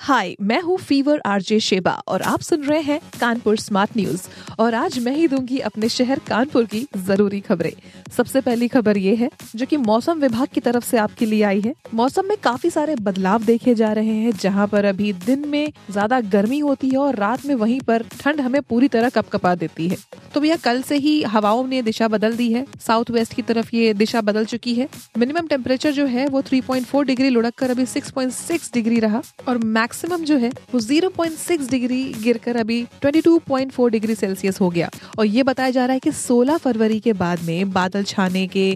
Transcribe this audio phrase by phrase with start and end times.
[0.00, 4.28] हाय मैं हूँ fever RJ Sheba और आप सुन रहे हैं कानपुर स्मार्ट न्यूज़
[4.58, 7.72] और आज मैं ही दूँगी अपने शहर कानपुर की ज़रूरी खबरें।
[8.16, 11.60] सबसे पहली खबर ये है, जो कि मौसम विभाग की तरफ़ से आपके लिए आई
[11.60, 15.72] है। मौसम में काफ़ी सारे बदलाव देखे जा रहे हैं, जहाँ पर अभी दिन में
[15.90, 19.88] ज़्यादा गर्मी होती है और रात में वहीं पर ठंड हमें पूरी तरह कपकपा देती
[19.88, 19.96] है।
[20.34, 23.76] तो भैया, कल से ही हवाओं ने दिशा बदल दी है। साउथ वेस्ट की तरफ़
[23.76, 27.86] ये दिशा बदल चुकी है। मिनिमम टेम्परेचर जो है, वो 3.4 डिग्री लुढ़क कर अभी
[27.86, 29.58] 6.6 डिग्री रहा। और
[29.98, 35.42] मैक्सिमम जो है, वो 0.6 डिग्री गिरकर अभी 22.4 डिग्री सेल्सियस हो गया। और ये
[35.42, 38.70] बताया जा रहा है कि 16 फरवरी के बाद में बादल छाने के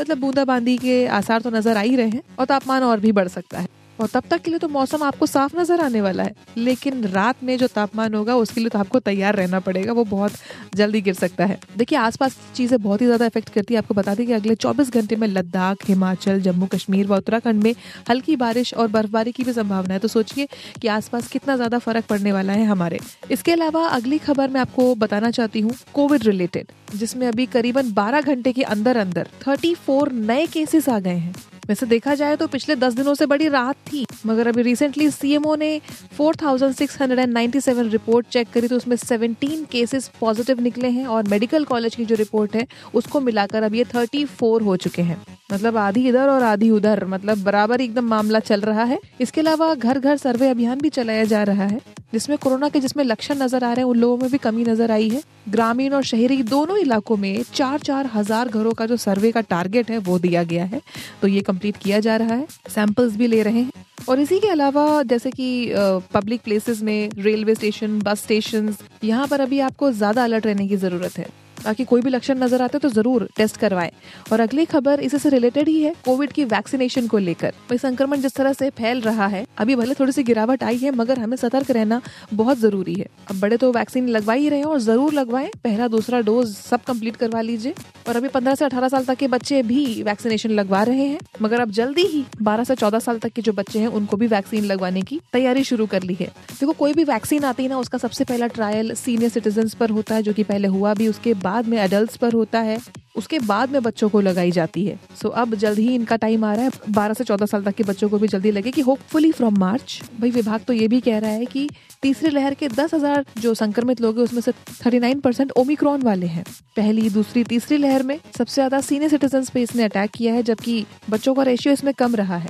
[0.00, 3.28] मतलब बूंदाबांदी के आसार तो नज़र आ ही रहे हैं और तापमान और भी बढ़
[3.28, 3.68] सकता है।
[4.00, 7.42] और तब तक के लिए तो मौसम आपको साफ़ नज़र आने वाला है। लेकिन रात
[7.44, 10.32] में जो तापमान होगा, उसके लिए तो आपको तैयार रहना पड़ेगा। वो बहुत
[10.74, 13.94] जल्दी गिर सकता है। देखिए, आसपास की चीज़ें बहुत ही ज़्यादा इफ़ेक्ट करती है। आपको
[13.94, 17.74] बता दें कि अगले 24 घंटे में लद्दाख, हिमाचल, जम्मू कश्मीर व उत्तराखंड में
[18.10, 20.48] हल्की बारिश और बर्फबारी की भी संभावना है। तो सोचिए
[20.82, 24.94] कि आसपास कितना ज़्यादा फ़र्क पड़ने वाला है हमारे। इसके अलावा अगली खबर मैं आपको
[24.96, 30.46] बताना चाहती हूँ, कोविड रिलेटेड जिसमें अभी करीबन 12 घंटे के अंदर अंदर 34 नए
[30.46, 31.34] केसेस आ गए हैं।
[31.70, 35.54] वैसे देखा जाए तो पिछले दस दिनों से बड़ी राहत थी मगर अभी रिसेंटली सीएमओ
[35.56, 35.80] ने
[36.18, 42.04] 4,697 रिपोर्ट चेक करी तो उसमें 17 केसेस पॉजिटिव निकले हैं और मेडिकल कॉलेज की
[42.04, 45.20] जो रिपोर्ट है उसको मिलाकर अब ये 34 हो चुके हैं।
[45.52, 49.74] मतलब आधी इधर और आधी उधर मतलब बराबर एकदम मामला चल रहा है। इसके अलावा
[49.74, 51.80] घर घर सर्वे अभियान भी चलाया जा रहा है।
[52.12, 54.90] जिसमें कोरोना के जिसमें लक्षण नज़र आ रहे हैं, उन लोगों में भी कमी नज़र
[54.90, 59.32] आई है। ग्रामीण और शहरी दोनों इलाकों में चार चार हज़ार घरों का जो सर्वे
[59.32, 60.80] का टारगेट है, वो दिया गया है।
[61.22, 64.48] तो ये कंप्लीट किया जा रहा है, सैंपल्स भी ले रहे हैं। और इसी के
[64.48, 65.72] अलावा, जैसे कि
[66.14, 68.74] पब्लिक प्लेसेस में रेलवे स्टेशन बस स्टेशन
[69.04, 71.26] यहाँ पर अभी आपको ज़्यादा अलर्ट रहने की ज़रूरत है।
[71.64, 73.90] बाकी कोई भी लक्षण नज़र आते तो ज़रूर टेस्ट करवाएँ।
[74.32, 78.20] और अगली खबर इसी से रिलेटेड ही है कोविड की वैक्सीनेशन को लेकर। भाई संक्रमण
[78.20, 81.36] जिस तरह से फैल रहा है, अभी भले थोड़ी सी गिरावट आई है, मगर हमें
[81.36, 82.00] सतर्क रहना
[82.34, 85.88] बहुत ज़रूरी है। अब बड़े तो वैक्सीन लगवा ही रहे हैं और ज़रूर लगवाएँ। पहला,
[85.88, 87.74] दूसरा डोज सब कंप्लीट करवा लीजिए।
[88.08, 91.60] और अभी पंद्रह से अठारह साल तक के बच्चे भी वैक्सीनेशन लगवा रहे हैं, मगर
[91.60, 94.64] अब जल्दी ही बारह से चौदह साल तक के जो बच्चे हैं, उनको भी वैक्सीन
[94.64, 97.98] लगवाने की तैयारी शुरू कर ली है। देखो, कोई भी वैक्सीन आती है ना, उसका
[97.98, 101.48] सबसे पहला ट्रायल सीनियर सिटीजन पर होता है, जो की पहले हुआ भी, उसके बाद
[101.66, 102.78] में एडल्ट पर होता है
[103.16, 106.44] उसके बाद में बच्चों को लगाई जाती है। सो so, अब जल्द ही इनका टाइम
[106.44, 108.80] आ रहा है। 12 से 14 साल तक के बच्चों को भी जल्दी लगे कि
[108.80, 111.68] होपफुली फ्रॉम मार्च भाई विभाग तो ये भी कह रहा है कि
[112.02, 114.52] तीसरी लहर के 10,000 जो संक्रमित लोग हैं उसमें से
[114.84, 116.44] 39 परसेंट ओमिक्रॉन वाले हैं।
[116.76, 120.84] पहली दूसरी तीसरी लहर में सबसे ज़्यादा सीनियर सिटीजन पे इसने अटैक किया है जबकि
[121.10, 122.48] बच्चों का रेशियो इसमें कम रहा है।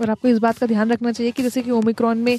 [0.00, 2.38] और आपको इस बात का ध्यान रखना चाहिए कि जैसे कि ओमिक्रॉन में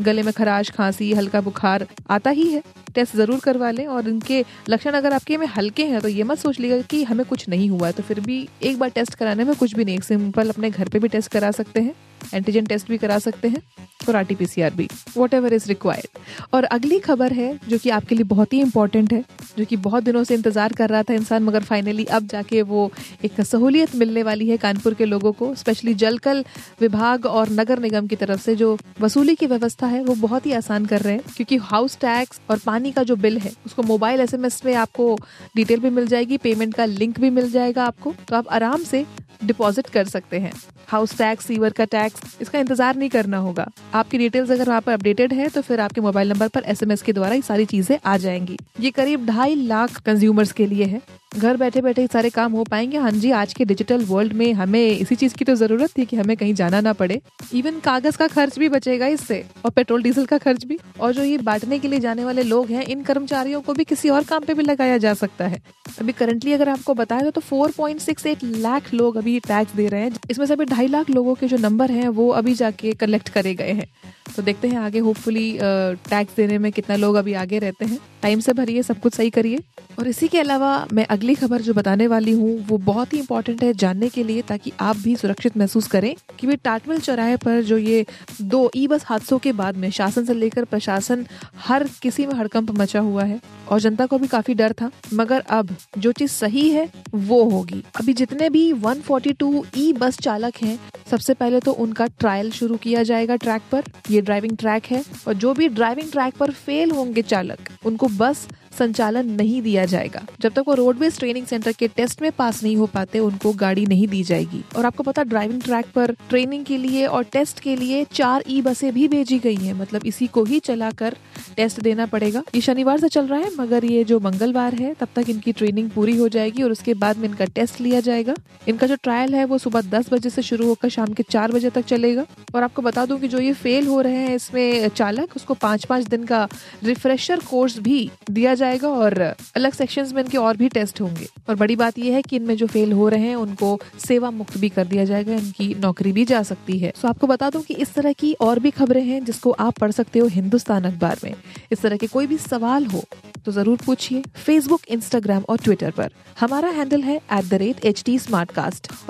[0.00, 2.62] गले में खराश, खांसी, हल्का बुखार आता ही है।
[2.94, 6.38] टेस्ट ज़रूर करवा लें और इनके लक्षण अगर आपके में हल्के हैं तो ये मत
[6.38, 9.44] सोच लीजिए कि हमें कुछ नहीं हुआ है। तो फिर भी एक बार टेस्ट कराने
[9.44, 11.94] में कुछ भी नहीं सिंपल अपने घर पे भी टेस्ट करा सकते हैं
[12.34, 13.62] एंटीजन टेस्ट भी करा सकते हैं।
[14.08, 16.18] और आरटीपीसीआर भी वट एवर इज़ रिक्वायर्ड
[16.54, 19.22] और अगली खबर है, जो कि आपके लिए बहुत ही इंपॉर्टेंट है,
[19.58, 22.90] जो कि बहुत दिनों से इंतज़ार कर रहा था इंसान, मगर फाइनली अब जाके वो
[23.24, 26.44] एक सहूलियत मिलने वाली है कानपुर के लोगों को स्पेशली जलकल
[26.80, 30.52] विभाग और नगर निगम की तरफ़ से जो वसूली की व्यवस्था है, वो बहुत ही
[30.54, 34.20] आसान कर रहे हैं, क्योंकि हाउस टैक्स और पानी का जो बिल है, उसको मोबाइल
[34.20, 35.14] एसएमएस में आपको
[35.56, 39.04] डिटेल भी मिल जाएगी पेमेंट का लिंक भी मिल जाएगा आपको। तो आप आराम से
[39.46, 40.52] डिपॉजिट कर सकते हैं।
[40.88, 44.92] हाउस टैक्स, सीवर का टैक्स, इसका इंतज़ार नहीं करना होगा। आपकी डिटेल्स अगर वहाँ पर
[44.92, 48.16] अपडेटेड है तो फिर आपके मोबाइल नंबर पर एसएमएस के द्वारा ये सारी चीज़ें आ
[48.16, 51.00] जाएँगी। ये करीब ढाई लाख कंज्यूमर्स के लिए है।
[51.36, 54.86] घर बैठे बैठे सारे काम हो पाएँगे। हाँ जी, आज के डिजिटल वर्ल्ड में हमें
[54.88, 57.20] इसी चीज़ की तो ज़रूरत थी कि हमें कहीं जाना ना पड़े।
[57.54, 61.22] इवन कागज़ का खर्च भी बचेगा इससे, और पेट्रोल डीजल का खर्च भी। और जो
[61.22, 64.44] ये बांटने के लिए जाने वाले लोग हैं, इन कर्मचारियों को भी किसी और काम
[64.44, 65.62] पे भी लगाया जा सकता है।
[66.00, 69.88] अभी करंटली अगर आपको बताया तो four point six eight lakh लोग अभी टैक्स दे
[69.88, 72.92] रहे हैं। इसमें से अभी ढाई लाख लोगों के जो नंबर है, वो अभी जाके
[72.94, 73.88] कलेक्ट करे गए हैं।
[74.36, 78.40] तो देखते हैं आगे होपफुली टैक्स देने में कितना लोग अभी आगे रहते हैं। टाइम
[78.40, 79.58] से भरिए, सब कुछ सही करिए।
[79.98, 83.62] और इसी के अलावा मैं अगली खबर जो बताने वाली हूँ, वो बहुत ही इंपॉर्टेंट
[83.62, 87.60] है जानने के लिए, ताकि आप भी सुरक्षित महसूस करें कि वे टाटमिल चौराहे पर
[87.62, 88.04] जो ये
[88.42, 91.26] दो ई बस हादसों के बाद में शासन से लेकर प्रशासन,
[91.58, 95.40] हर किसी में हड़कंप मचा हुआ है। और जनता को भी काफ़ी डर था, मगर
[95.40, 100.78] अब जो चीज़ सही है, वो होगी। अभी जितने भी 142 ई बस चालक हैं,
[101.10, 105.34] सबसे पहले तो उनका ट्रायल शुरू किया जाएगा ट्रैक पर। ये ड्राइविंग ट्रैक है, और
[105.34, 108.46] जो भी ड्राइविंग ट्रैक पर फेल होंगे चालक, उनको बस
[108.78, 112.76] संचालन नहीं दिया जाएगा। जब तक वो रोडवेज़ ट्रेनिंग सेंटर के टेस्ट में पास नहीं
[112.76, 116.78] हो पाते, उनको गाड़ी नहीं दी जाएगी। और आपको पता ड्राइविंग ट्रैक पर ट्रेनिंग के
[116.78, 120.44] लिए और टेस्ट के लिए चार ई बसें भी भेजी गई हैं। मतलब इसी को
[120.44, 121.16] ही चलाकर
[121.56, 125.08] टेस्ट देना पड़ेगा। ये शनिवार से चल रहा है, मगर ये जो मंगलवार है, तब
[125.16, 128.34] तक इनकी ट्रेनिंग पूरी हो जाएगी और उसके बाद में इनका टेस्ट लिया जाएगा।
[128.68, 131.70] इनका जो ट्रायल है, वो सुबह दस बजे से शुरू होकर शाम के चार बजे
[131.70, 135.36] तक चलेगा। और आपको बता दूँ कि जो ये फेल हो रहे हैं इसमें चालक,
[135.36, 136.48] उसको पाँच पाँच दिन का
[136.84, 139.18] रिफ्रेशर कोर्स भी दिया जाएगा और
[139.56, 142.56] अलग सेक्शंस में इनके और भी टेस्ट होंगे। और बड़ी बात यह है कि इनमें
[142.56, 146.24] जो फेल हो रहे हैं, उनको सेवा मुक्त भी कर दिया जाएगा, इनकी नौकरी भी
[146.24, 149.24] जा सकती है। सो आपको बता दूँ कि इस तरह की और भी खबरें हैं
[149.24, 151.34] जिसको आप पढ़ सकते हो हिंदुस्तान अखबार में।
[151.72, 153.04] इस तरह के कोई भी सवाल हो
[153.44, 156.10] तो ज़रूर पूछिए फेसबुक इंस्टाग्राम और ट्विटर पर।
[156.40, 158.18] हमारा हैंडल है at the rate H T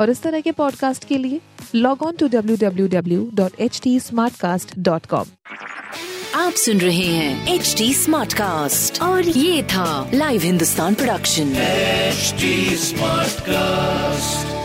[0.00, 1.40] और इस तरह के पॉडकास्ट के लिए
[1.74, 3.98] log on to W W W dot H T
[4.78, 5.26] dot com
[6.34, 11.54] आप सुन रहे हैं एच टी स्मार्ट कास्ट और ये था live Hindustan production
[12.16, 14.55] HD Smartcast.